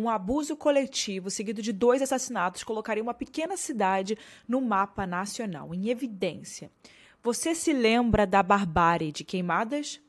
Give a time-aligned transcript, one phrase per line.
[0.00, 4.16] um abuso coletivo seguido de dois assassinatos colocaria uma pequena cidade
[4.48, 6.70] no mapa nacional, em evidência.
[7.22, 10.00] Você se lembra da barbárie de queimadas?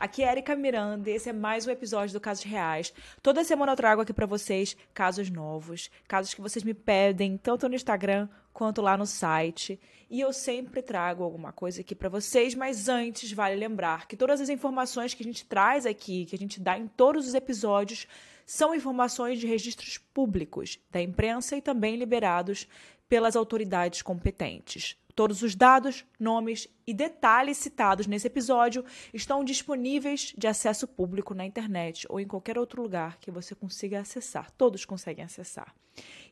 [0.00, 2.92] Aqui é Erika Miranda e esse é mais um episódio do Casos Reais.
[3.22, 7.68] Toda semana eu trago aqui para vocês casos novos, casos que vocês me pedem, tanto
[7.68, 9.78] no Instagram quanto lá no site.
[10.10, 14.40] E eu sempre trago alguma coisa aqui para vocês, mas antes vale lembrar que todas
[14.40, 18.08] as informações que a gente traz aqui, que a gente dá em todos os episódios,
[18.46, 22.68] são informações de registros públicos da imprensa e também liberados
[23.08, 24.96] pelas autoridades competentes.
[25.14, 31.46] Todos os dados, nomes e detalhes citados nesse episódio estão disponíveis de acesso público na
[31.46, 34.50] internet ou em qualquer outro lugar que você consiga acessar.
[34.52, 35.74] Todos conseguem acessar.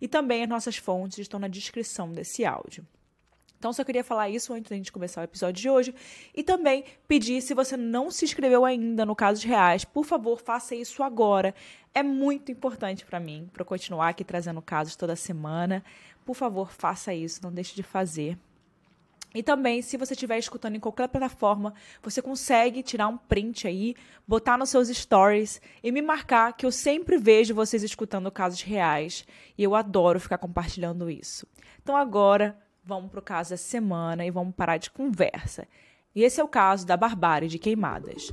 [0.00, 2.86] E também as nossas fontes estão na descrição desse áudio.
[3.64, 5.94] Então, só queria falar isso antes da gente começar o episódio de hoje.
[6.34, 10.74] E também pedir, se você não se inscreveu ainda no Casos Reais, por favor, faça
[10.74, 11.54] isso agora.
[11.94, 15.82] É muito importante para mim, para continuar aqui trazendo casos toda semana.
[16.26, 18.36] Por favor, faça isso, não deixe de fazer.
[19.34, 21.72] E também, se você estiver escutando em qualquer plataforma,
[22.02, 23.96] você consegue tirar um print aí,
[24.28, 29.24] botar nos seus stories e me marcar, que eu sempre vejo vocês escutando casos reais
[29.56, 31.46] e eu adoro ficar compartilhando isso.
[31.82, 35.66] Então agora, vamos para o caso da semana e vamos parar de conversa.
[36.14, 38.32] E esse é o caso da barbárie de queimadas.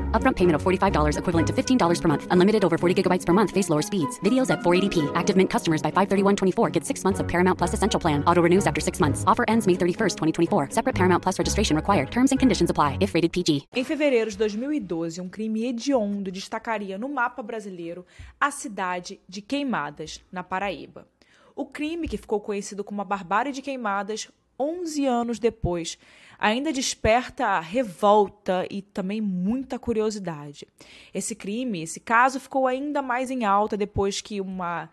[0.11, 2.27] Upfront payment of $45 equivalent to $15 per month.
[2.29, 3.49] Unlimited over 40 gigabytes per month.
[3.49, 4.19] Face lower speeds.
[4.19, 5.11] Videos at 480p.
[5.15, 8.23] Active Mint customers by 531.24 get six months of Paramount Plus Essential Plan.
[8.27, 9.23] Auto renews after six months.
[9.25, 10.17] Offer ends May 31st,
[10.49, 10.69] 2024.
[10.69, 12.11] Separate Paramount Plus registration required.
[12.11, 13.67] Terms and conditions apply if rated PG.
[13.75, 18.05] Em fevereiro de 2012, um crime hediondo destacaria no mapa brasileiro
[18.39, 21.07] a cidade de Queimadas, na Paraíba.
[21.55, 24.29] O crime, que ficou conhecido como a Barbárie de Queimadas,
[24.61, 25.97] 11 anos depois,
[26.37, 30.67] ainda desperta revolta e também muita curiosidade.
[31.13, 34.89] Esse crime, esse caso, ficou ainda mais em alta depois que uma,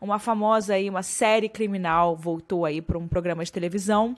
[0.00, 4.16] uma famosa aí, uma série criminal voltou aí para um programa de televisão.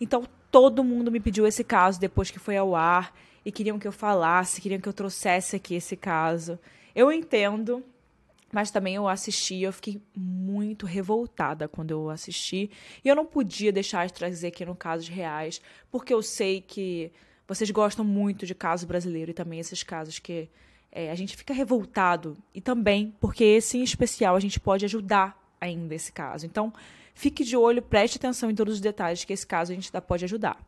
[0.00, 3.12] Então todo mundo me pediu esse caso depois que foi ao ar
[3.44, 6.58] e queriam que eu falasse, queriam que eu trouxesse aqui esse caso.
[6.94, 7.82] Eu entendo,
[8.54, 12.70] mas também eu assisti, eu fiquei muito revoltada quando eu assisti,
[13.04, 15.60] e eu não podia deixar de trazer aqui no Casos Reais,
[15.90, 17.10] porque eu sei que
[17.48, 20.48] vocês gostam muito de caso brasileiro e também esses casos que
[20.92, 25.36] é, a gente fica revoltado, e também porque esse em especial a gente pode ajudar
[25.60, 26.46] ainda esse caso.
[26.46, 26.72] Então,
[27.12, 30.00] fique de olho, preste atenção em todos os detalhes que esse caso a gente ainda
[30.00, 30.64] pode ajudar.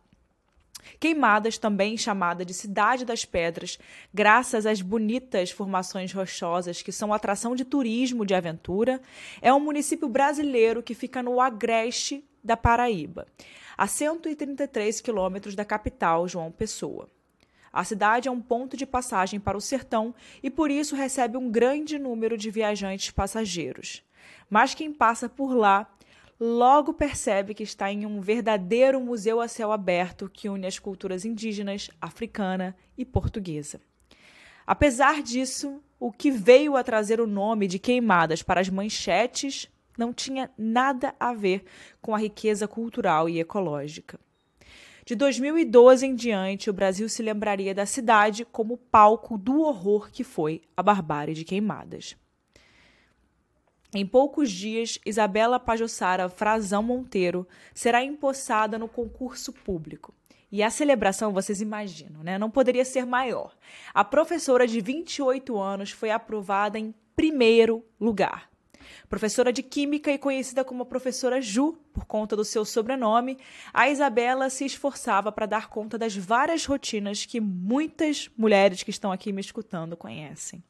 [0.99, 3.79] Queimadas, também chamada de Cidade das Pedras,
[4.13, 9.01] graças às bonitas formações rochosas que são atração de turismo de aventura,
[9.43, 13.27] é um município brasileiro que fica no agreste da Paraíba,
[13.77, 17.09] a 133 quilômetros da capital, João Pessoa.
[17.73, 21.51] A cidade é um ponto de passagem para o sertão e por isso recebe um
[21.51, 24.03] grande número de viajantes passageiros.
[24.49, 25.87] Mas quem passa por lá
[26.39, 31.25] logo percebe que está em um verdadeiro museu a céu aberto que une as culturas
[31.25, 33.81] indígenas, africana e portuguesa.
[34.67, 40.13] Apesar disso, o que veio a trazer o nome de Queimadas para as manchetes não
[40.13, 41.65] tinha nada a ver
[42.03, 44.21] com a riqueza cultural e ecológica.
[45.07, 50.25] De 2012 em diante, o Brasil se lembraria da cidade como palco do horror que
[50.25, 52.17] foi a barbárie de Queimadas.
[53.99, 60.15] Em poucos dias, Isabela Pajossara Frazão Monteiro será empossada no concurso público.
[60.53, 62.37] E a celebração, vocês imaginam, né?
[62.37, 63.57] Não poderia ser maior.
[63.95, 68.51] A professora de 28 anos foi aprovada em primeiro lugar.
[69.09, 73.39] Professora de Química e conhecida como professora Ju, por conta do seu sobrenome,
[73.73, 79.11] a Isabela se esforçava para dar conta das várias rotinas que muitas mulheres que estão
[79.11, 80.63] aqui me escutando conhecem.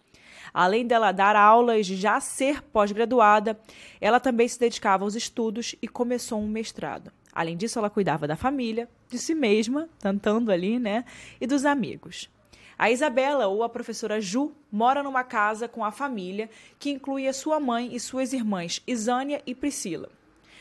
[0.53, 3.59] Além dela dar aulas já ser pós-graduada,
[4.01, 7.13] ela também se dedicava aos estudos e começou um mestrado.
[7.33, 11.05] Além disso, ela cuidava da família, de si mesma, tentando ali, né,
[11.41, 12.31] e dos amigos.
[12.79, 17.33] A Isabela, ou a professora Ju, mora numa casa com a família, que inclui a
[17.33, 20.11] sua mãe e suas irmãs Isânia e Priscila.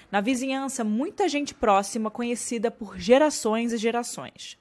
[0.10, 4.58] Na vizinhança, muita gente próxima conhecida por gerações e gerações.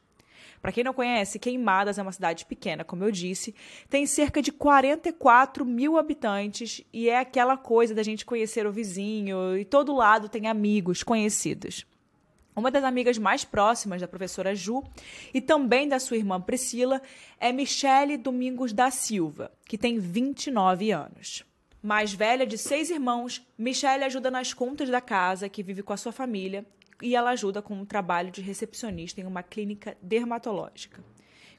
[0.64, 3.54] Para quem não conhece, Queimadas é uma cidade pequena, como eu disse,
[3.90, 9.58] tem cerca de 44 mil habitantes e é aquela coisa da gente conhecer o vizinho
[9.58, 11.84] e todo lado tem amigos conhecidos.
[12.56, 14.82] Uma das amigas mais próximas da professora Ju
[15.34, 17.02] e também da sua irmã Priscila
[17.38, 21.44] é Michele Domingos da Silva, que tem 29 anos.
[21.82, 25.98] Mais velha de seis irmãos, Michele ajuda nas contas da casa, que vive com a
[25.98, 26.64] sua família,
[27.02, 31.02] e ela ajuda com o trabalho de recepcionista em uma clínica dermatológica.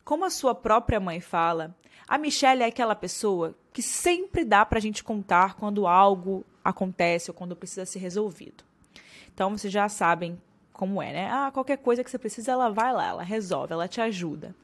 [0.03, 1.75] Como a sua própria mãe fala,
[2.07, 7.31] a Michelle é aquela pessoa que sempre dá para a gente contar quando algo acontece
[7.31, 8.63] ou quando precisa ser resolvido.
[9.33, 10.39] Então vocês já sabem
[10.71, 11.29] como é, né?
[11.31, 14.55] Ah, qualquer coisa que você precisa, ela vai lá, ela resolve, ela te ajuda.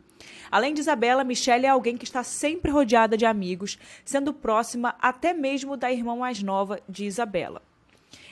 [0.51, 5.33] Além de Isabela, Michelle é alguém que está sempre rodeada de amigos, sendo próxima até
[5.33, 7.61] mesmo da irmã mais nova de Isabela.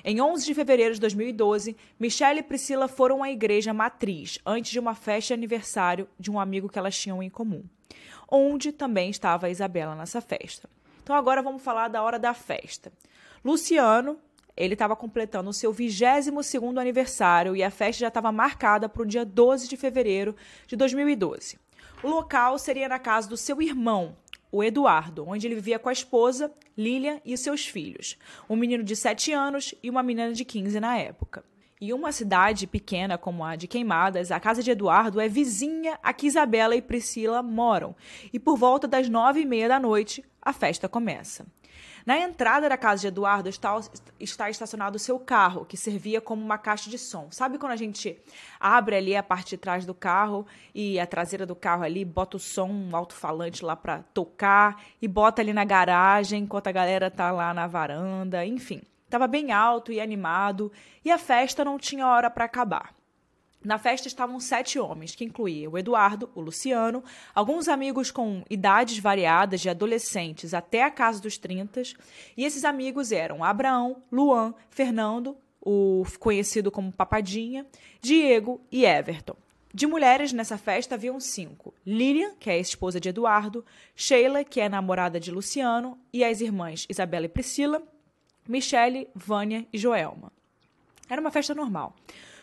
[0.04, 4.80] Em 11 de fevereiro de 2012, Michelle e Priscila foram à igreja matriz antes de
[4.80, 7.64] uma festa de aniversário de um amigo que elas tinham em comum,
[8.30, 10.70] onde também estava a Isabela nessa festa.
[11.04, 12.92] Então agora vamos falar da hora da festa.
[13.44, 14.20] Luciano,
[14.56, 19.06] ele estava completando o seu 22º aniversário e a festa já estava marcada para o
[19.06, 20.36] dia 12 de fevereiro
[20.68, 21.58] de 2012.
[22.04, 24.16] O local seria na casa do seu irmão,
[24.52, 28.18] o Eduardo, onde ele vivia com a esposa, Lilian, e seus filhos,
[28.50, 31.44] um menino de 7 anos e uma menina de 15 na época.
[31.82, 36.12] Em uma cidade pequena como a de Queimadas, a casa de Eduardo é vizinha a
[36.12, 37.96] que Isabela e Priscila moram,
[38.34, 41.46] e por volta das nove e meia da noite a festa começa.
[42.10, 43.80] Na entrada da casa de Eduardo está,
[44.20, 47.28] está estacionado o seu carro, que servia como uma caixa de som.
[47.30, 48.20] Sabe quando a gente
[48.60, 52.38] abre ali a parte de trás do carro e a traseira do carro ali, bota
[52.38, 57.12] o som, um alto-falante lá para tocar e bota ali na garagem enquanto a galera
[57.12, 58.82] tá lá na varanda, enfim.
[59.06, 60.72] Estava bem alto e animado
[61.06, 62.99] e a festa não tinha hora para acabar.
[63.64, 67.04] Na festa estavam sete homens, que incluía o Eduardo, o Luciano,
[67.36, 71.82] alguns amigos com idades variadas, de adolescentes até a casa dos 30,
[72.38, 77.66] e esses amigos eram Abraão, Luan, Fernando, o conhecido como Papadinha,
[78.02, 79.36] Diego e Everton.
[79.74, 83.64] De mulheres nessa festa haviam cinco: Lilian, que é a esposa de Eduardo,
[83.94, 87.84] Sheila, que é namorada de Luciano, e as irmãs Isabela e Priscila,
[88.48, 90.32] Michele, Vânia e Joelma.
[91.10, 91.94] Era uma festa normal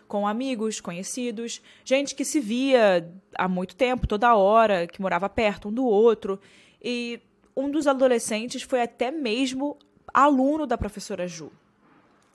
[0.06, 5.69] com amigos, conhecidos, gente que se via há muito tempo, toda hora, que morava perto
[5.69, 6.41] um do outro.
[6.82, 7.20] E
[7.56, 9.79] um dos adolescentes foi até mesmo
[10.12, 11.50] aluno da professora Ju.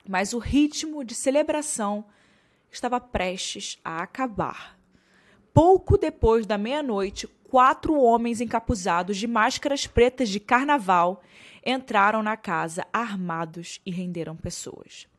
[0.08, 2.06] Mas o ritmo de celebração
[2.72, 4.78] estava prestes a acabar.
[5.54, 11.22] Pouco depois da meia-noite, quatro homens encapuzados de máscaras pretas de carnaval
[11.66, 15.11] entraram na casa armados e renderam pessoas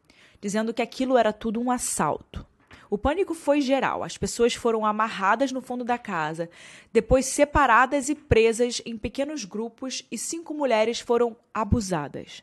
[0.43, 2.45] dizendo que aquilo era tudo um assalto.
[2.91, 4.03] O pânico foi geral.
[4.03, 6.51] As pessoas foram amarradas no fundo da casa,
[6.93, 12.43] depois separadas e presas em pequenos grupos, e cinco mulheres foram abusadas.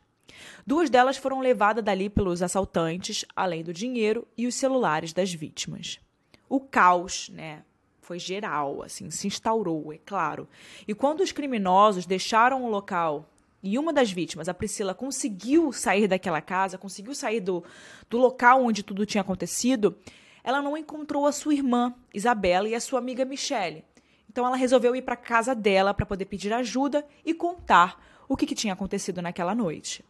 [0.66, 6.00] Duas delas foram levadas dali pelos assaltantes, além do dinheiro e os celulares das vítimas.
[6.48, 7.64] O caos, né,
[8.02, 10.48] foi geral, assim, se instaurou, é claro.
[10.88, 13.30] E quando os criminosos deixaram o local
[13.62, 17.64] e uma das vítimas, a Priscila, conseguiu sair daquela casa, conseguiu sair do,
[18.10, 19.98] do local onde tudo tinha acontecido,
[20.44, 23.84] ela não encontrou a sua irmã, Isabela, e a sua amiga Michele.
[24.30, 28.38] Então ela resolveu ir para a casa dela para poder pedir ajuda e contar o
[28.38, 30.06] que, que tinha acontecido naquela noite.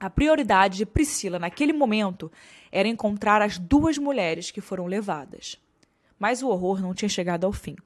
[0.00, 2.32] A prioridade de Priscila naquele momento
[2.72, 5.60] era encontrar as duas mulheres que foram levadas.
[6.18, 7.76] Mas o horror não tinha chegado ao fim.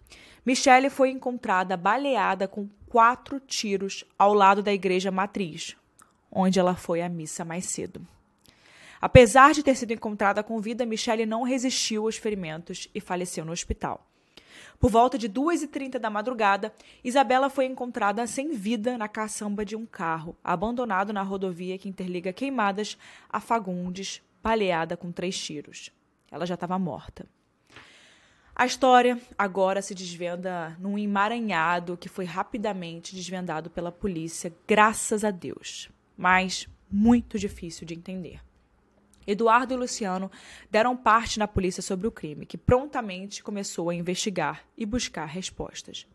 [0.46, 5.76] Michele foi encontrada baleada com quatro tiros ao lado da igreja matriz,
[6.30, 8.06] onde ela foi à missa mais cedo.
[9.00, 13.50] Apesar de ter sido encontrada com vida, Michelle não resistiu aos ferimentos e faleceu no
[13.50, 14.08] hospital.
[14.78, 16.72] Por volta de 2h30 da madrugada,
[17.02, 22.32] Isabela foi encontrada sem vida na caçamba de um carro, abandonado na rodovia que interliga
[22.32, 22.96] Queimadas
[23.28, 25.90] a Fagundes, baleada com três tiros.
[26.30, 27.26] Ela já estava morta.
[28.58, 35.30] A história agora se desvenda num emaranhado que foi rapidamente desvendado pela polícia, graças a
[35.30, 38.40] Deus, mas muito difícil de entender.
[39.26, 40.30] Eduardo e Luciano
[40.70, 46.06] deram parte na polícia sobre o crime, que prontamente começou a investigar e buscar respostas.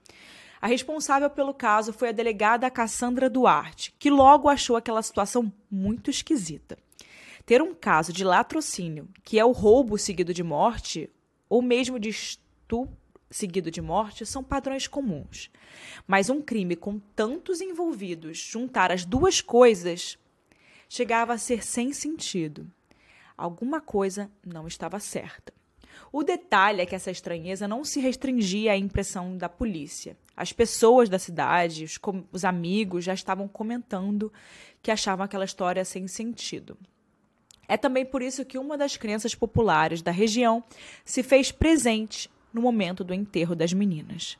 [0.59, 6.09] A responsável pelo caso foi a delegada Cassandra Duarte, que logo achou aquela situação muito
[6.09, 6.75] esquisita.
[7.45, 11.07] Ter um caso de latrocínio, que é o roubo seguido de morte,
[11.51, 12.97] ou mesmo de estupro
[13.29, 15.51] seguido de morte são padrões comuns.
[16.07, 20.17] Mas um crime com tantos envolvidos, juntar as duas coisas,
[20.87, 22.71] chegava a ser sem sentido.
[23.37, 25.51] alguma coisa não estava certa.
[26.09, 30.15] O detalhe é que essa estranheza não se restringia à impressão da polícia.
[30.37, 31.99] As pessoas da cidade, os,
[32.31, 34.31] os amigos, já estavam comentando
[34.81, 36.77] que achavam aquela história sem sentido.
[37.71, 40.61] É também por isso que uma das crenças populares da região
[41.05, 44.37] se fez presente no momento do enterro das meninas.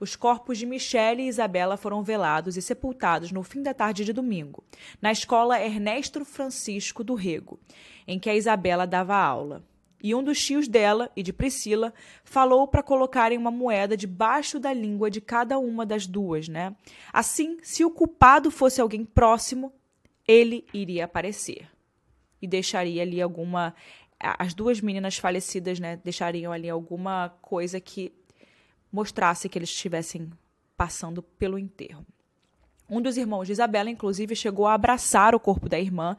[0.00, 4.12] Os corpos de Michele e Isabela foram velados e sepultados no fim da tarde de
[4.14, 4.64] domingo,
[5.02, 7.60] na escola Ernesto Francisco do Rego,
[8.08, 9.62] em que a Isabela dava aula.
[10.02, 11.92] E um dos tios dela e de Priscila
[12.24, 16.74] falou para colocarem uma moeda debaixo da língua de cada uma das duas, né?
[17.12, 19.74] Assim, se o culpado fosse alguém próximo,
[20.26, 21.68] ele iria aparecer
[22.42, 23.74] e deixaria ali alguma
[24.38, 28.12] as duas meninas falecidas, né, deixariam ali alguma coisa que
[28.92, 30.30] mostrasse que eles estivessem
[30.76, 32.06] passando pelo enterro.
[32.88, 36.16] Um dos irmãos de Isabela, inclusive, chegou a abraçar o corpo da irmã,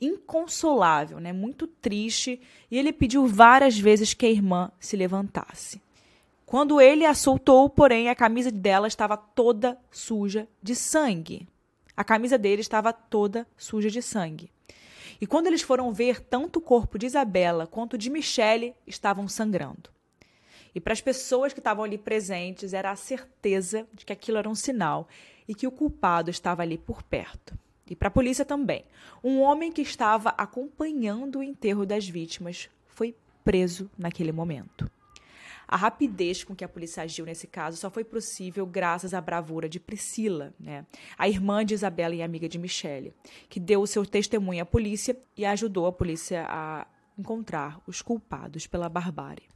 [0.00, 5.82] inconsolável, né, muito triste, e ele pediu várias vezes que a irmã se levantasse.
[6.46, 11.48] Quando ele a soltou, porém, a camisa dela estava toda suja de sangue.
[11.96, 14.50] A camisa dele estava toda suja de sangue.
[15.22, 19.88] E quando eles foram ver, tanto o corpo de Isabela quanto de Michele estavam sangrando.
[20.74, 24.48] E para as pessoas que estavam ali presentes, era a certeza de que aquilo era
[24.48, 25.06] um sinal
[25.46, 27.56] e que o culpado estava ali por perto.
[27.88, 28.84] E para a polícia também.
[29.22, 33.14] Um homem que estava acompanhando o enterro das vítimas foi
[33.44, 34.90] preso naquele momento.
[35.66, 39.68] A rapidez com que a polícia agiu nesse caso só foi possível graças à bravura
[39.68, 40.86] de Priscila, né?
[41.16, 43.14] a irmã de Isabela e amiga de Michele,
[43.48, 48.66] que deu o seu testemunho à polícia e ajudou a polícia a encontrar os culpados
[48.66, 49.52] pela barbárie.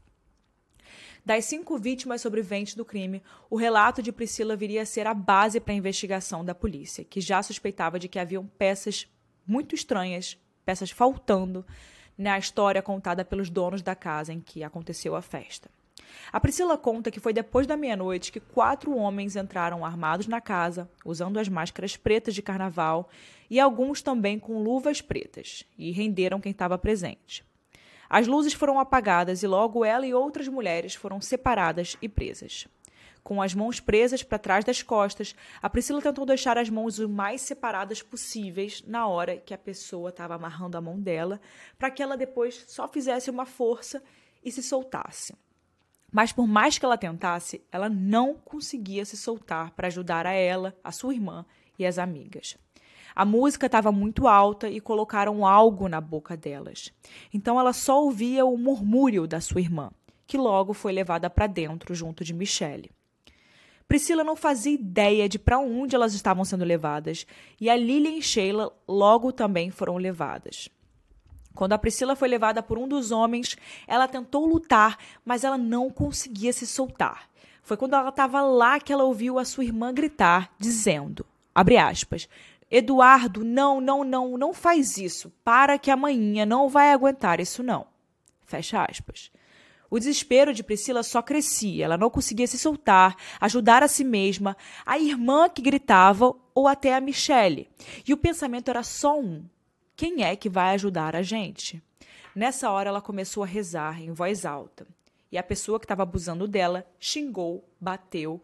[1.25, 3.21] Das cinco vítimas sobreviventes do crime,
[3.51, 7.21] o relato de Priscila viria a ser a base para a investigação da polícia, que
[7.21, 9.09] já suspeitava de que haviam peças
[9.45, 11.67] muito estranhas, peças faltando,
[12.17, 15.69] na história contada pelos donos da casa em que aconteceu a festa.
[16.33, 20.91] A Priscila conta que foi depois da meia-noite que quatro homens entraram armados na casa,
[21.05, 23.09] usando as máscaras pretas de carnaval
[23.49, 27.45] e alguns também com luvas pretas, e renderam quem estava presente.
[28.09, 32.67] As luzes foram apagadas e logo ela e outras mulheres foram separadas e presas.
[33.27, 37.09] Com as mãos presas para trás das costas, a Priscila tentou deixar as mãos o
[37.09, 41.41] mais separadas possíveis na hora que a pessoa estava amarrando a mão dela,
[41.77, 44.01] para que ela depois só fizesse uma força
[44.45, 45.35] e se soltasse.
[46.13, 50.77] Mas por mais que ela tentasse, ela não conseguia se soltar para ajudar a ela,
[50.83, 51.45] a sua irmã
[51.79, 52.57] e as amigas.
[53.15, 56.93] A música estava muito alta e colocaram algo na boca delas.
[57.33, 59.91] Então ela só ouvia o murmúrio da sua irmã,
[60.27, 62.91] que logo foi levada para dentro junto de Michelle.
[63.89, 67.27] Priscila não fazia ideia de para onde elas estavam sendo levadas,
[67.61, 70.69] e a Lilian e Sheila logo também foram levadas.
[71.57, 73.57] Quando a Priscila foi levada por um dos homens,
[73.89, 77.29] ela tentou lutar, mas ela não conseguia se soltar.
[77.63, 82.29] Foi quando ela estava lá que ela ouviu a sua irmã gritar, dizendo, abre aspas,
[82.71, 85.33] Eduardo, não, não, não, não faz isso.
[85.45, 87.87] Para que amanhã não vai aguentar isso não.
[88.45, 89.31] Fecha aspas.
[89.89, 94.57] O desespero de Priscila só crescia, ela não conseguia se soltar, ajudar a si mesma,
[94.85, 97.69] a irmã que gritava ou até a Michele.
[98.07, 99.45] E o pensamento era só um:
[99.97, 101.83] quem é que vai ajudar a gente?
[102.35, 104.87] Nessa hora ela começou a rezar em voz alta.
[105.33, 108.43] E a pessoa que estava abusando dela xingou, bateu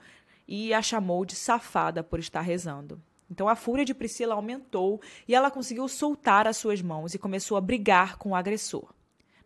[0.49, 2.99] e a chamou de safada por estar rezando.
[3.31, 7.59] Então a fúria de Priscila aumentou e ela conseguiu soltar as suas mãos e começou
[7.59, 8.91] a brigar com o agressor.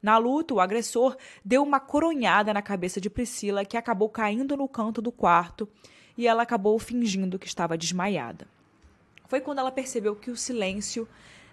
[0.00, 4.68] Na luta, o agressor deu uma coronhada na cabeça de Priscila, que acabou caindo no
[4.68, 5.68] canto do quarto
[6.16, 8.46] e ela acabou fingindo que estava desmaiada.
[9.26, 11.08] Foi quando ela percebeu que o silêncio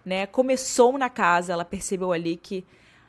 [0.05, 2.65] né, começou na casa, ela percebeu ali que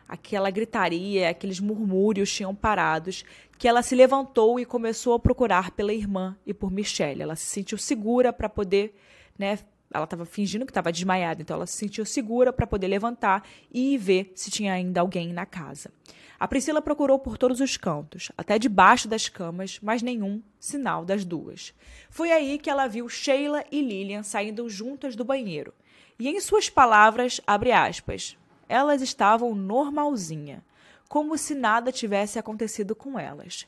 [0.08, 3.24] aquela gritaria, aqueles murmúrios tinham parados,
[3.58, 7.22] que ela se levantou e começou a procurar pela irmã e por Michelle.
[7.22, 8.94] Ela se sentiu segura para poder
[9.38, 9.58] né?
[9.92, 13.96] Ela estava fingindo que estava desmaiada, então ela se sentiu segura para poder levantar e
[13.96, 15.90] ver se tinha ainda alguém na casa.
[16.38, 21.24] A Priscila procurou por todos os cantos, até debaixo das camas, mas nenhum sinal das
[21.24, 21.72] duas.
[22.10, 25.72] Foi aí que ela viu Sheila e Lilian saindo juntas do banheiro.
[26.18, 28.36] E em suas palavras, abre aspas,
[28.68, 30.64] elas estavam normalzinha,
[31.08, 33.66] como se nada tivesse acontecido com elas.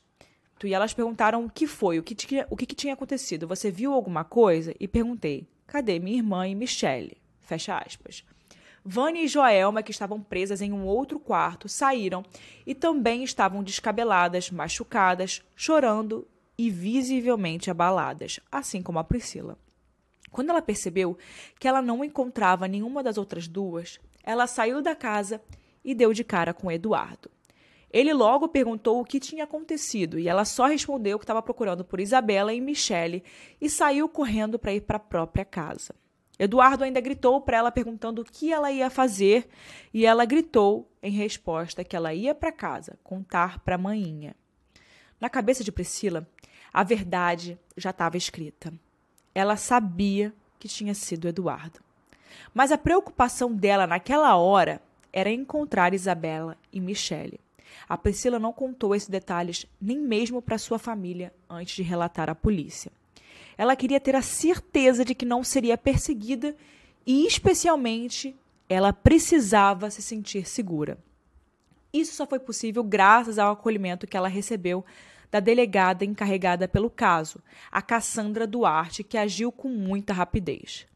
[0.64, 3.46] E elas perguntaram o que foi, o que, tinha, o que, que tinha acontecido.
[3.46, 4.74] Você viu alguma coisa?
[4.80, 5.46] E perguntei.
[5.66, 7.16] Cadê minha irmã e Michelle?
[7.40, 8.24] Fecha aspas.
[8.84, 12.24] Vânia e Joelma, que estavam presas em um outro quarto, saíram
[12.64, 16.26] e também estavam descabeladas, machucadas, chorando
[16.56, 19.58] e visivelmente abaladas, assim como a Priscila.
[20.36, 21.16] Quando ela percebeu
[21.58, 25.40] que ela não encontrava nenhuma das outras duas, ela saiu da casa
[25.82, 27.30] e deu de cara com Eduardo.
[27.90, 32.00] Ele logo perguntou o que tinha acontecido e ela só respondeu que estava procurando por
[32.00, 33.24] Isabela e Michele
[33.58, 35.94] e saiu correndo para ir para a própria casa.
[36.38, 39.48] Eduardo ainda gritou para ela perguntando o que ela ia fazer
[39.90, 44.36] e ela gritou em resposta que ela ia para casa contar para a maninha.
[45.18, 46.28] Na cabeça de Priscila,
[46.74, 48.70] a verdade já estava escrita.
[49.36, 51.80] Ela sabia que tinha sido Eduardo.
[52.54, 54.80] Mas a preocupação dela naquela hora
[55.12, 57.38] era encontrar Isabela e Michele.
[57.86, 62.34] A Priscila não contou esses detalhes nem mesmo para sua família antes de relatar à
[62.34, 62.90] polícia.
[63.58, 66.56] Ela queria ter a certeza de que não seria perseguida
[67.06, 68.34] e, especialmente,
[68.70, 70.96] ela precisava se sentir segura.
[71.92, 74.82] Isso só foi possível graças ao acolhimento que ela recebeu
[75.30, 80.86] da delegada encarregada pelo caso, a Cassandra Duarte, que agiu com muita rapidez.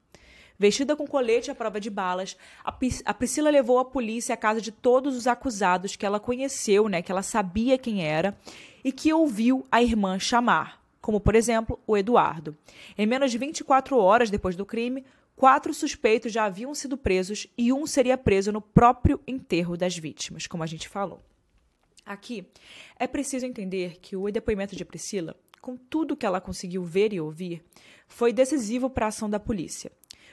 [0.60, 4.70] Vestida com colete à prova de balas, a Priscila levou a polícia à casa de
[4.70, 8.36] todos os acusados que ela conheceu, né, que ela sabia quem era
[8.84, 12.54] e que ouviu a irmã chamar, como por exemplo o Eduardo.
[12.98, 15.02] Em menos de 24 horas depois do crime,
[15.34, 20.46] quatro suspeitos já haviam sido presos e um seria preso no próprio enterro das vítimas,
[20.46, 21.22] como a gente falou.
[22.04, 22.46] Aqui
[22.98, 27.20] é preciso entender que o depoimento de Priscila, com tudo que ela conseguiu ver e
[27.20, 27.62] ouvir,
[28.08, 29.92] foi decisivo para a ação da polícia.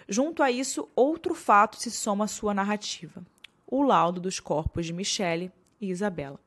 [0.10, 3.26] Junto a isso, outro fato se soma à sua narrativa:
[3.66, 6.40] o laudo dos corpos de Michele e Isabela.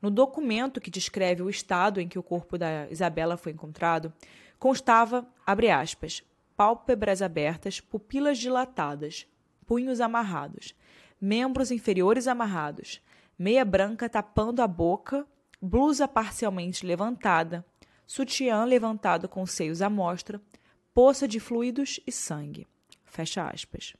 [0.00, 4.12] No documento que descreve o estado em que o corpo da Isabela foi encontrado,
[4.58, 6.22] constava, abre aspas,
[6.56, 9.26] pálpebras abertas, pupilas dilatadas,
[9.66, 10.74] punhos amarrados,
[11.20, 13.00] membros inferiores amarrados,
[13.38, 15.26] meia branca tapando a boca,
[15.60, 17.64] blusa parcialmente levantada,
[18.06, 20.40] sutiã levantado com seios à mostra,
[20.94, 22.66] poça de fluidos e sangue.
[23.04, 23.94] Fecha aspas.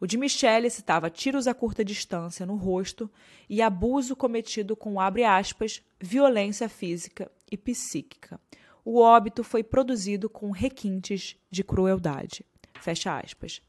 [0.00, 3.10] O de Michele citava tiros a curta distância no rosto
[3.48, 8.40] e abuso cometido com, abre aspas, violência física e psíquica.
[8.82, 12.46] O óbito foi produzido com requintes de crueldade.
[12.80, 13.60] Fecha aspas.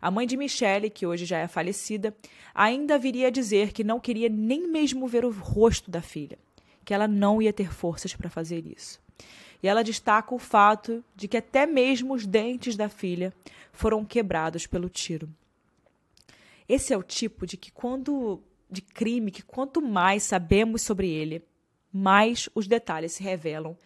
[0.00, 2.14] A mãe de Michele, que hoje já é falecida,
[2.54, 6.38] ainda viria a dizer que não queria nem mesmo ver o rosto da filha,
[6.84, 9.00] que ela não ia ter forças para fazer isso.
[9.62, 13.32] E ela destaca o fato de que até mesmo os dentes da filha
[13.72, 15.28] foram quebrados pelo tiro.
[16.68, 21.42] Esse é o tipo de que quando de crime que quanto mais sabemos sobre ele,
[21.92, 23.76] mais os detalhes se revelam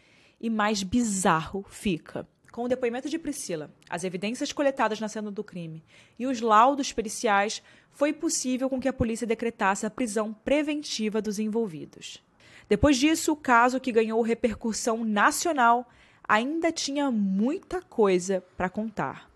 [0.41, 2.27] e mais bizarro fica.
[2.53, 5.85] Com o depoimento de Priscila, as evidências coletadas na cena do crime
[6.19, 11.39] e os laudos periciais, foi possível com que a polícia decretasse a prisão preventiva dos
[11.39, 12.23] envolvidos.
[12.69, 15.89] Depois disso, o caso que ganhou repercussão nacional
[16.27, 19.30] ainda tinha muita coisa para contar.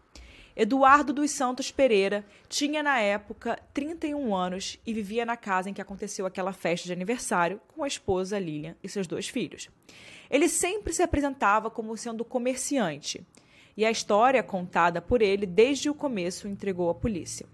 [0.57, 5.83] Eduardo dos Santos Pereira tinha na época 31 anos e vivia na casa em que
[5.83, 9.69] aconteceu aquela festa de aniversário com a esposa Lilian e seus dois filhos.
[10.31, 13.27] Ele sempre se apresentava como sendo comerciante,
[13.77, 17.47] e a história contada por ele desde o começo entregou à polícia.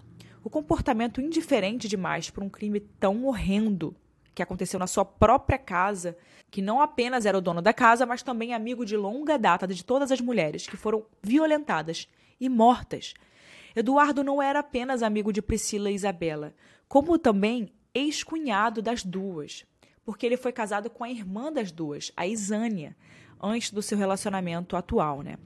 [0.45, 3.97] O comportamento indiferente demais por um crime tão horrendo
[4.35, 6.17] que aconteceu na sua própria casa,
[6.51, 9.85] que não apenas era o dono da casa, mas também amigo de longa data de
[9.85, 12.07] todas as mulheres que foram violentadas
[12.41, 13.15] e mortas.
[13.77, 16.55] Eduardo não era apenas amigo de Priscila e Isabela,
[16.89, 19.65] como também ex-cunhado das duas,
[20.05, 22.97] porque ele foi casado com a irmã das duas, a Isânia,
[23.41, 25.37] antes do seu relacionamento atual, né?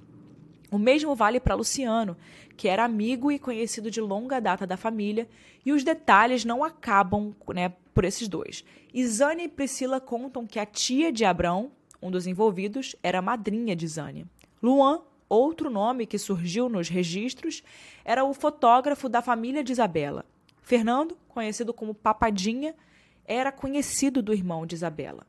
[0.70, 2.16] O mesmo vale para Luciano,
[2.56, 5.28] que era amigo e conhecido de longa data da família,
[5.64, 8.64] e os detalhes não acabam né, por esses dois.
[8.92, 11.70] Isânia e Priscila contam que a tia de Abrão,
[12.02, 14.26] um dos envolvidos, era madrinha de Isânia.
[14.60, 17.62] Luan Outro nome que surgiu nos registros
[18.04, 20.24] era o fotógrafo da família de Isabela.
[20.62, 22.74] Fernando, conhecido como Papadinha,
[23.24, 25.26] era conhecido do irmão de Isabela.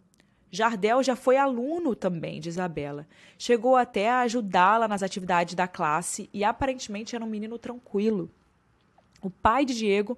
[0.52, 3.08] Jardel já foi aluno também de Isabela.
[3.38, 8.30] Chegou até a ajudá-la nas atividades da classe e aparentemente era um menino tranquilo.
[9.22, 10.18] O pai de Diego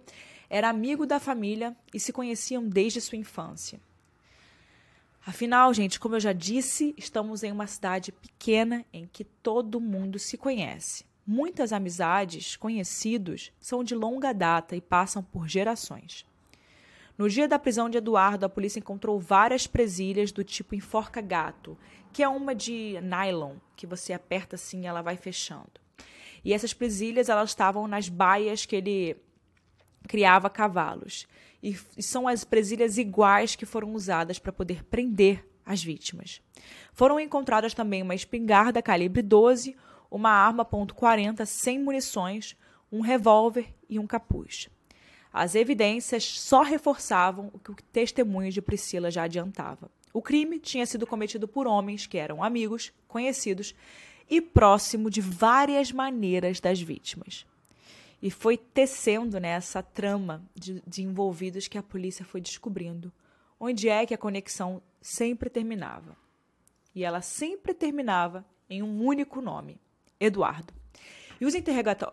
[0.50, 3.80] era amigo da família e se conheciam desde sua infância.
[5.28, 10.18] Afinal, gente, como eu já disse, estamos em uma cidade pequena em que todo mundo
[10.18, 11.04] se conhece.
[11.26, 16.26] Muitas amizades, conhecidos, são de longa data e passam por gerações.
[17.18, 21.78] No dia da prisão de Eduardo, a polícia encontrou várias presilhas do tipo enforca-gato,
[22.14, 25.82] que é uma de nylon, que você aperta assim e ela vai fechando.
[26.42, 29.18] E essas presilhas elas estavam nas baias que ele
[30.08, 31.28] criava cavalos
[31.68, 36.42] e, e são as presilhas iguais que foram usadas para poder prender as vítimas.
[36.94, 39.76] Foram encontradas também uma espingarda calibre 12,
[40.10, 42.56] uma arma .40 sem munições,
[42.90, 44.70] um revólver e um capuz.
[45.34, 49.92] As evidências só reforçavam o que o testemunho de Priscila já adiantava.
[50.14, 53.76] O crime tinha sido cometido por homens que eram amigos, conhecidos
[54.30, 57.46] e próximo de várias maneiras das vítimas.
[58.22, 63.14] E foi tecendo nessa né, trama de, de envolvidos que a polícia foi descobrindo
[63.60, 66.16] onde é que a conexão sempre terminava.
[66.94, 69.80] E ela sempre terminava em um único nome:
[70.20, 70.74] Eduardo.
[71.40, 71.54] E os,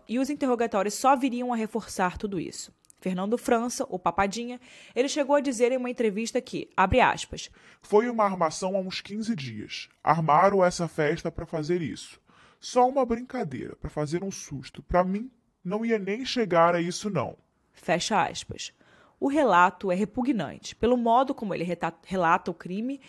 [0.08, 2.72] e os interrogatórios só viriam a reforçar tudo isso.
[3.00, 4.58] Fernando França, o Papadinha,
[4.94, 7.50] ele chegou a dizer em uma entrevista que, abre aspas,
[7.82, 9.88] foi uma armação há uns 15 dias.
[10.02, 12.18] Armaram essa festa para fazer isso.
[12.58, 14.82] Só uma brincadeira, para fazer um susto.
[14.82, 15.30] Para mim,
[15.64, 17.36] não ia nem chegar a isso não.
[17.72, 18.72] Fecha aspas.
[19.18, 21.66] O relato é repugnante pelo modo como ele
[22.04, 23.00] relata o crime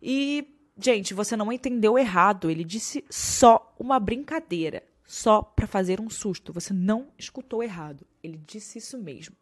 [0.00, 0.46] e,
[0.78, 2.50] gente, você não entendeu errado.
[2.50, 6.52] Ele disse só uma brincadeira, só para fazer um susto.
[6.52, 8.06] Você não escutou errado.
[8.22, 9.34] Ele disse isso mesmo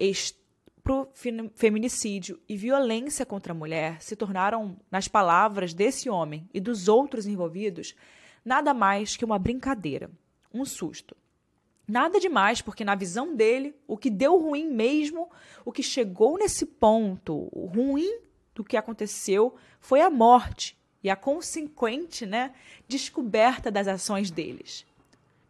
[0.00, 1.08] estupro,
[1.54, 7.26] feminicídio e violência contra a mulher se tornaram, nas palavras desse homem e dos outros
[7.26, 7.94] envolvidos,
[8.44, 10.10] nada mais que uma brincadeira,
[10.52, 11.14] um susto.
[11.90, 15.28] Nada demais, porque na visão dele, o que deu ruim mesmo,
[15.64, 18.20] o que chegou nesse ponto, o ruim
[18.54, 22.54] do que aconteceu, foi a morte e a consequente né,
[22.86, 24.86] descoberta das ações deles.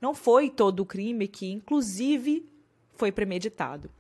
[0.01, 2.49] Não foi todo o crime que, inclusive,
[2.95, 3.91] foi premeditado.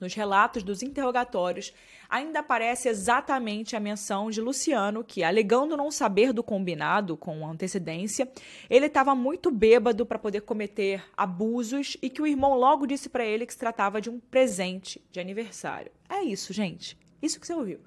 [0.00, 1.72] Nos relatos dos interrogatórios,
[2.08, 8.28] ainda aparece exatamente a menção de Luciano, que, alegando não saber do combinado com antecedência,
[8.68, 13.24] ele estava muito bêbado para poder cometer abusos e que o irmão logo disse para
[13.24, 15.92] ele que se tratava de um presente de aniversário.
[16.08, 16.98] É isso, gente.
[17.22, 17.78] Isso que você ouviu.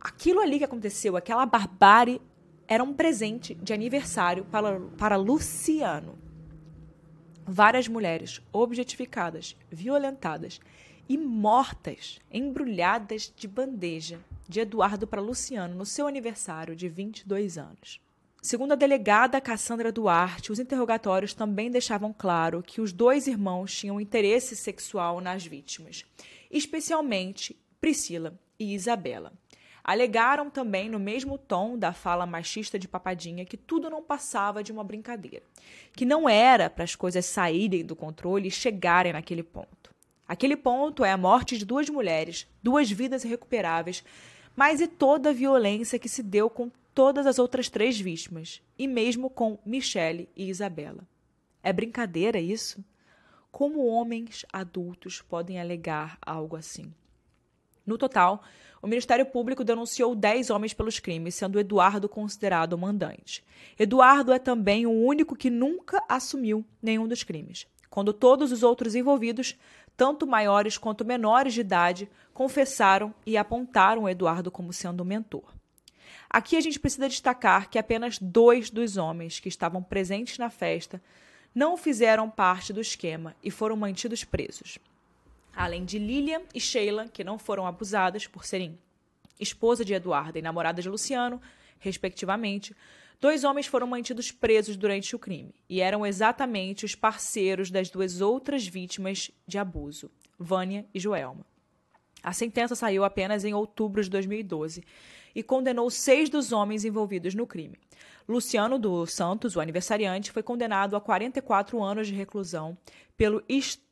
[0.00, 2.20] Aquilo ali que aconteceu, aquela barbárie,
[2.68, 6.18] era um presente de aniversário para, para Luciano.
[7.46, 10.60] Várias mulheres objetificadas, violentadas
[11.08, 18.00] e mortas, embrulhadas de bandeja, de Eduardo para Luciano no seu aniversário de 22 anos.
[18.42, 23.98] Segundo a delegada Cassandra Duarte, os interrogatórios também deixavam claro que os dois irmãos tinham
[23.98, 26.04] interesse sexual nas vítimas,
[26.50, 29.32] especialmente Priscila e Isabela.
[29.82, 34.72] Alegaram também, no mesmo tom da fala machista de Papadinha, que tudo não passava de
[34.72, 35.42] uma brincadeira,
[35.94, 39.93] que não era para as coisas saírem do controle e chegarem naquele ponto.
[40.26, 44.02] Aquele ponto é a morte de duas mulheres, duas vidas irrecuperáveis,
[44.56, 48.86] mas e toda a violência que se deu com todas as outras três vítimas, e
[48.86, 51.06] mesmo com Michele e Isabela.
[51.62, 52.84] É brincadeira isso?
[53.50, 56.92] Como homens adultos podem alegar algo assim?
[57.86, 58.42] No total,
[58.80, 63.44] o Ministério Público denunciou 10 homens pelos crimes, sendo Eduardo considerado o mandante.
[63.78, 68.94] Eduardo é também o único que nunca assumiu nenhum dos crimes, quando todos os outros
[68.94, 69.56] envolvidos
[69.96, 75.54] tanto maiores quanto menores de idade, confessaram e apontaram Eduardo como sendo o mentor.
[76.28, 81.00] Aqui a gente precisa destacar que apenas dois dos homens que estavam presentes na festa
[81.54, 84.78] não fizeram parte do esquema e foram mantidos presos.
[85.54, 88.76] Além de Lilian e Sheila, que não foram abusadas por serem
[89.38, 91.40] esposa de Eduardo e namorada de Luciano,
[91.78, 92.74] respectivamente,
[93.20, 98.20] Dois homens foram mantidos presos durante o crime e eram exatamente os parceiros das duas
[98.20, 101.46] outras vítimas de abuso, Vânia e Joelma.
[102.22, 104.82] A sentença saiu apenas em outubro de 2012
[105.34, 107.78] e condenou seis dos homens envolvidos no crime.
[108.26, 112.76] Luciano dos Santos, o aniversariante, foi condenado a 44 anos de reclusão
[113.16, 113.84] pelo estupro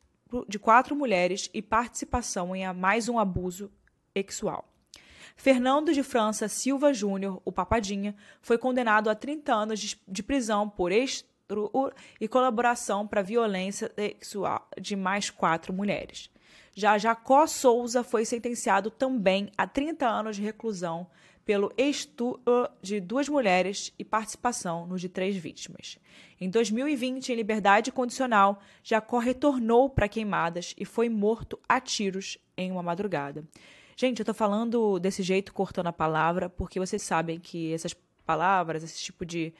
[0.47, 3.71] de quatro mulheres e participação em mais um abuso
[4.17, 4.72] sexual.
[5.35, 10.91] Fernando de França Silva Júnior, o Papadinha, foi condenado a 30 anos de, prisão por
[10.91, 11.31] estupro
[12.19, 16.29] e colaboração para violência sexual de mais quatro mulheres.
[16.75, 21.07] Já Jacó Souza foi sentenciado também a 30 anos de reclusão
[21.45, 25.99] pelo estupro de duas mulheres e participação no de três vítimas.
[26.39, 32.71] Em 2020, em liberdade condicional, Jacó retornou para Queimadas e foi morto a tiros em
[32.71, 33.43] uma madrugada.
[33.95, 37.93] Gente, eu tô falando desse jeito, cortando a palavra, porque vocês sabem que essas
[38.25, 39.53] palavras, esse tipo de,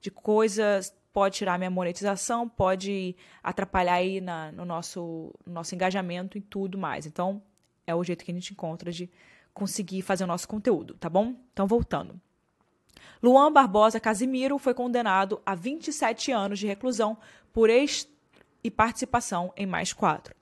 [0.00, 6.38] de coisas pode tirar minha monetização, pode atrapalhar aí na, no, nosso, no nosso engajamento
[6.38, 7.06] e tudo mais.
[7.06, 7.42] Então,
[7.86, 9.10] é o jeito que a gente encontra de
[9.52, 11.34] conseguir fazer o nosso conteúdo, tá bom?
[11.52, 12.18] Então, voltando.
[13.22, 17.18] Luan Barbosa Casimiro foi condenado a 27 anos de reclusão
[17.52, 18.08] por ex
[18.64, 20.34] e participação em mais quatro.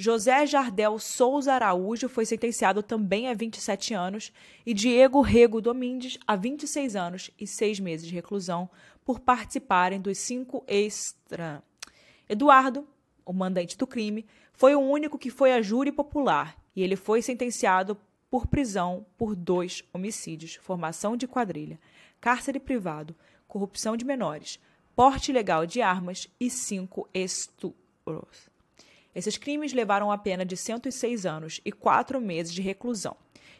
[0.00, 4.32] José Jardel Souza Araújo foi sentenciado também a 27 anos
[4.64, 8.70] e Diego Rego Domingues a 26 anos e 6 meses de reclusão
[9.04, 11.64] por participarem dos cinco extra.
[12.28, 12.86] Eduardo,
[13.26, 17.20] o mandante do crime, Foi o único que foi a júri popular e ele foi
[17.20, 17.96] sentenciado
[18.30, 21.78] por prisão por dois homicídios, formação de quadrilha,
[22.20, 23.14] cárcere privado,
[23.46, 24.60] corrupção de menores,
[24.94, 28.48] porte ilegal de armas e cinco estupros.
[29.18, 33.16] Esses crimes levaram a pena de 106 anos e quatro meses de reclusão,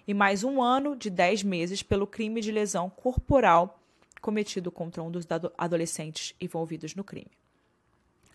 [0.07, 3.83] e mais um ano de 10 meses pelo crime de lesão corporal
[4.21, 5.27] cometido contra um dos
[5.59, 7.33] adolescentes envolvidos no crime.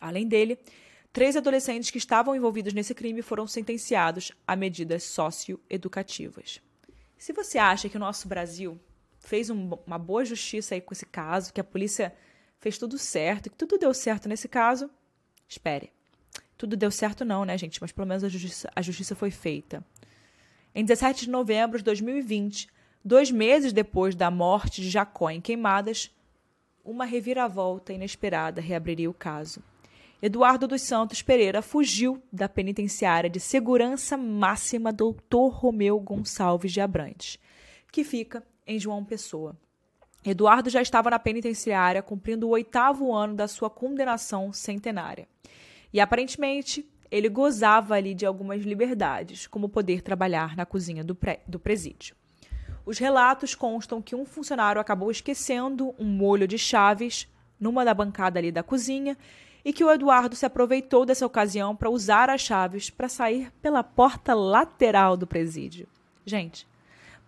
[0.01, 0.59] Além dele,
[1.13, 6.59] três adolescentes que estavam envolvidos nesse crime foram sentenciados a medidas socioeducativas.
[7.17, 8.77] Se você acha que o nosso Brasil
[9.19, 12.13] fez um, uma boa justiça aí com esse caso, que a polícia
[12.59, 14.91] fez tudo certo, que tudo deu certo nesse caso,
[15.47, 15.92] espere.
[16.63, 17.81] Tudo deu certo não, né, gente?
[17.81, 19.83] Mas pelo menos a justiça, a justiça foi feita.
[20.73, 22.69] Em 17 de novembro de 2020,
[23.03, 26.09] dois meses depois da morte de Jacó em Queimadas,
[26.81, 29.61] uma reviravolta inesperada reabriria o caso.
[30.21, 37.37] Eduardo dos Santos Pereira fugiu da penitenciária de segurança máxima Doutor Romeu Gonçalves de Abrantes,
[37.91, 39.53] que fica em João Pessoa.
[40.23, 45.27] Eduardo já estava na penitenciária cumprindo o oitavo ano da sua condenação centenária.
[45.93, 51.15] E aparentemente ele gozava ali de algumas liberdades, como poder trabalhar na cozinha do,
[51.47, 52.15] do presídio.
[52.85, 57.27] Os relatos constam que um funcionário acabou esquecendo um molho de chaves
[57.59, 59.15] numa da bancada ali da cozinha
[59.63, 63.83] e que o Eduardo se aproveitou dessa ocasião para usar as chaves para sair pela
[63.83, 65.87] porta lateral do presídio.
[66.25, 66.67] Gente,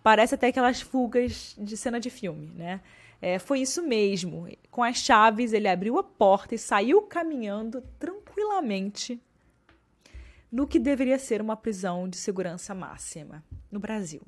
[0.02, 2.80] parece até aquelas fugas de cena de filme, né?
[3.22, 4.46] É, foi isso mesmo.
[4.70, 7.82] Com as chaves, ele abriu a porta e saiu caminhando
[8.36, 9.18] tranquilamente
[10.52, 14.20] no que deveria ser uma prisão de segurança máxima no Brasil.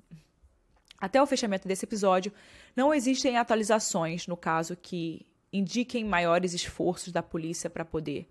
[0.99, 2.33] Até o fechamento desse episódio,
[2.75, 8.29] não existem atualizações no caso que indiquem maiores esforços da polícia para poder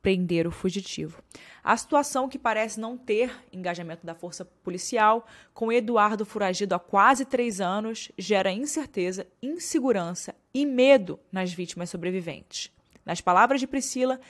[0.00, 1.22] prender o fugitivo.
[1.62, 7.24] A situação que parece não ter engajamento da força policial, com Eduardo foragido há quase
[7.24, 12.72] três anos, gera incerteza, insegurança e medo nas vítimas sobreviventes.
[13.04, 14.20] Nas palavras de Priscila,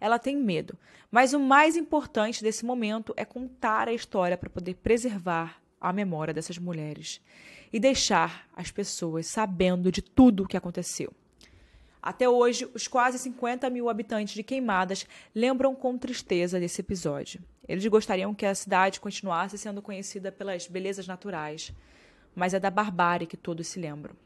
[0.00, 0.78] ela tem medo,
[1.10, 6.32] mas o mais importante desse momento é contar a história para poder preservar a memória
[6.32, 7.20] dessas mulheres
[7.72, 11.12] e deixar as pessoas sabendo de tudo o que aconteceu.
[12.02, 17.40] Até hoje, os quase 50 mil habitantes de Queimadas lembram com tristeza desse episódio.
[17.68, 21.72] Eles gostariam que a cidade continuasse sendo conhecida pelas belezas naturais,
[22.34, 24.16] mas é da barbárie que todos se lembram.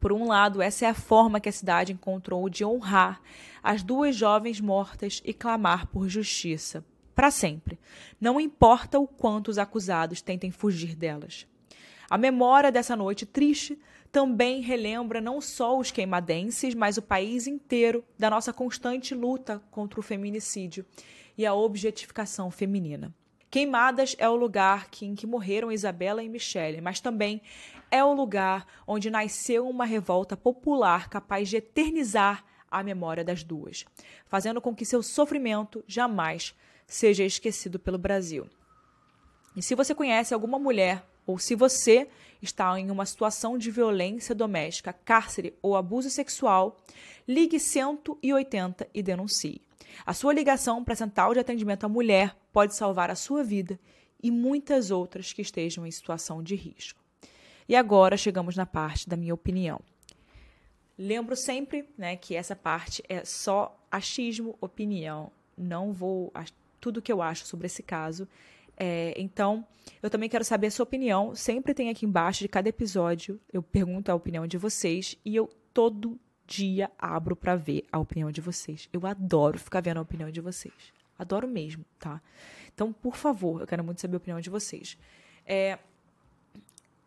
[0.00, 3.20] Por um lado, essa é a forma que a cidade encontrou de honrar
[3.62, 6.82] as duas jovens mortas e clamar por justiça,
[7.20, 7.78] para sempre,
[8.18, 11.46] não importa o quanto os acusados tentem fugir delas.
[12.08, 13.78] A memória dessa noite triste
[14.10, 20.00] também relembra não só os queimadenses, mas o país inteiro da nossa constante luta contra
[20.00, 20.86] o feminicídio
[21.36, 23.14] e a objetificação feminina.
[23.50, 27.42] Queimadas é o lugar que, em que morreram Isabela e Michele, mas também
[27.90, 33.84] é o lugar onde nasceu uma revolta popular capaz de eternizar a memória das duas,
[34.26, 36.54] fazendo com que seu sofrimento jamais
[36.86, 38.46] seja esquecido pelo Brasil.
[39.56, 42.08] E se você conhece alguma mulher ou se você
[42.40, 46.80] está em uma situação de violência doméstica, cárcere ou abuso sexual,
[47.26, 49.60] ligue 180 e denuncie.
[50.06, 53.78] A sua ligação para a Central de Atendimento à Mulher pode salvar a sua vida
[54.22, 57.00] e muitas outras que estejam em situação de risco.
[57.68, 59.80] E agora chegamos na parte da minha opinião.
[60.98, 65.32] Lembro sempre né, que essa parte é só achismo, opinião.
[65.56, 66.32] Não vou.
[66.80, 68.28] Tudo que eu acho sobre esse caso
[68.82, 69.66] é, então,
[70.02, 71.34] eu também quero saber a sua opinião.
[71.34, 75.50] Sempre tem aqui embaixo de cada episódio, eu pergunto a opinião de vocês e eu
[75.74, 78.88] todo dia abro para ver a opinião de vocês.
[78.90, 80.72] Eu adoro ficar vendo a opinião de vocês.
[81.20, 82.20] Adoro mesmo, tá?
[82.72, 84.96] Então, por favor, eu quero muito saber a opinião de vocês.
[85.44, 85.78] É,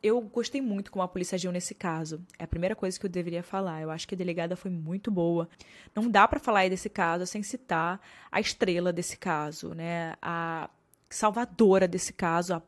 [0.04, 2.22] eu gostei muito como a polícia agiu nesse caso.
[2.38, 3.82] É a primeira coisa que eu deveria falar.
[3.82, 5.50] Eu acho que a delegada foi muito boa.
[5.96, 8.00] Não dá para falar desse caso sem citar
[8.32, 10.14] a estrela desse caso, né?
[10.22, 10.70] A
[11.10, 12.54] salvadora desse caso.
[12.54, 12.62] A...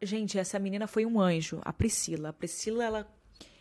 [0.00, 2.28] Gente, essa menina foi um anjo, a Priscila.
[2.28, 3.16] A Priscila, ela,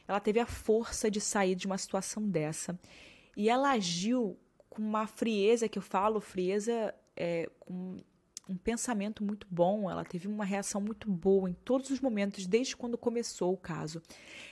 [0.07, 2.77] ela teve a força de sair de uma situação dessa.
[3.35, 4.37] E ela agiu
[4.75, 7.97] com uma frieza que eu falo, frieza é, com
[8.47, 12.77] um pensamento muito bom, ela teve uma reação muito boa em todos os momentos, desde
[12.77, 14.01] quando começou o caso.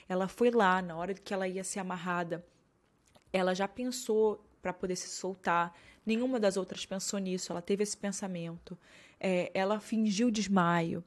[0.08, 2.44] Ela foi lá, na hora que ela ia ser amarrada,
[3.32, 5.72] ela já pensou para poder se soltar.
[6.04, 8.76] Nenhuma das outras pensou nisso, ela teve esse pensamento
[9.24, 11.02] é, ela fingiu desmaio.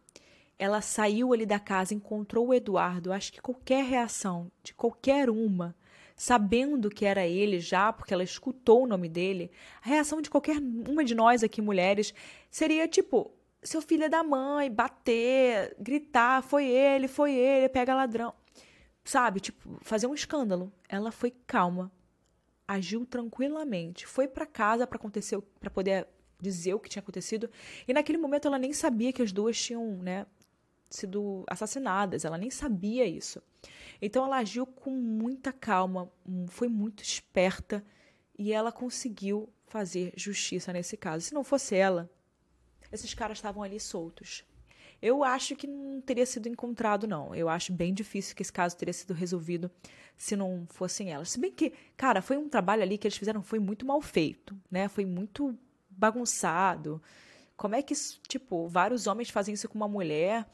[0.57, 3.13] Ela saiu ali da casa, encontrou o Eduardo.
[3.13, 5.75] Acho que qualquer reação de qualquer uma
[6.17, 9.51] sabendo que era ele já, porque ela escutou o nome dele,
[9.83, 12.13] a reação de qualquer uma de nós aqui, mulheres,
[12.49, 18.33] seria tipo: seu filho é da mãe, bater, gritar, foi ele, foi ele, pega ladrão.
[19.03, 19.39] Sabe?
[19.39, 20.73] Tipo, fazer um escândalo.
[20.89, 21.89] Ela foi calma,
[22.67, 26.07] agiu tranquilamente, foi para casa para acontecer, para poder
[26.41, 27.49] dizer o que tinha acontecido.
[27.87, 30.25] E naquele momento ela nem sabia que as duas tinham, né,
[30.89, 32.25] sido assassinadas.
[32.25, 33.41] Ela nem sabia isso.
[34.01, 36.11] Então ela agiu com muita calma,
[36.47, 37.83] foi muito esperta
[38.37, 41.25] e ela conseguiu fazer justiça nesse caso.
[41.25, 42.09] Se não fosse ela,
[42.91, 44.45] esses caras estavam ali soltos.
[45.01, 47.35] Eu acho que não teria sido encontrado, não.
[47.35, 49.69] Eu acho bem difícil que esse caso teria sido resolvido
[50.17, 51.29] se não fossem elas.
[51.29, 54.59] Se bem que, cara, foi um trabalho ali que eles fizeram, foi muito mal feito,
[54.71, 54.87] né?
[54.87, 55.57] Foi muito
[55.89, 57.01] bagunçado.
[57.55, 57.93] Como é que,
[58.27, 60.47] tipo, vários homens fazem isso com uma mulher,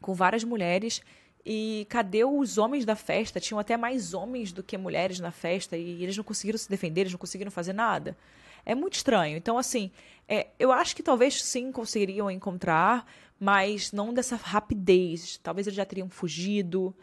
[0.00, 1.00] com várias mulheres,
[1.44, 3.38] e cadê os homens da festa?
[3.38, 7.02] Tinham até mais homens do que mulheres na festa, e eles não conseguiram se defender,
[7.02, 8.16] eles não conseguiram fazer nada.
[8.64, 9.36] É muito estranho.
[9.36, 9.90] Então, assim,
[10.26, 13.06] é, eu acho que talvez sim conseguiriam encontrar,
[13.38, 15.38] mas não dessa rapidez.
[15.42, 16.94] Talvez eles já teriam fugido.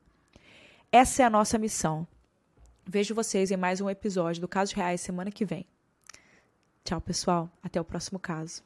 [0.92, 2.06] Essa é a nossa missão.
[2.86, 5.66] Vejo vocês em mais um episódio do Casos Reais semana que vem.
[6.84, 7.50] Tchau, pessoal.
[7.64, 8.62] Até o próximo caso.